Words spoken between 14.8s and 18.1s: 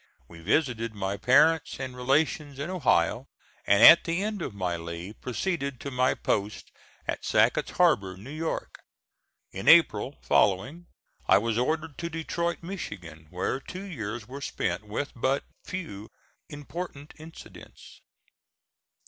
with but few important incidents.